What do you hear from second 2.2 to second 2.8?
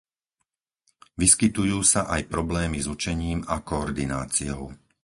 problémy